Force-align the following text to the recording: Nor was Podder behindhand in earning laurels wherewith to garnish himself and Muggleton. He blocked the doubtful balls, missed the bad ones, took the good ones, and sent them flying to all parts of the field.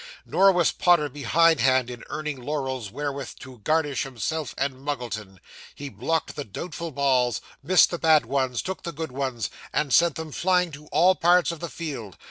Nor 0.25 0.51
was 0.51 0.71
Podder 0.71 1.09
behindhand 1.09 1.91
in 1.91 2.03
earning 2.09 2.41
laurels 2.41 2.89
wherewith 2.89 3.35
to 3.41 3.59
garnish 3.59 4.01
himself 4.01 4.55
and 4.57 4.81
Muggleton. 4.83 5.39
He 5.75 5.89
blocked 5.89 6.35
the 6.35 6.43
doubtful 6.43 6.89
balls, 6.89 7.39
missed 7.61 7.91
the 7.91 7.99
bad 7.99 8.25
ones, 8.25 8.63
took 8.63 8.81
the 8.81 8.93
good 8.93 9.11
ones, 9.11 9.51
and 9.71 9.93
sent 9.93 10.15
them 10.15 10.31
flying 10.31 10.71
to 10.71 10.87
all 10.87 11.13
parts 11.13 11.51
of 11.51 11.59
the 11.59 11.69
field. 11.69 12.17